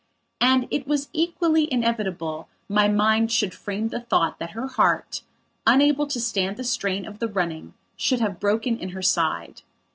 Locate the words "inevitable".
1.71-2.49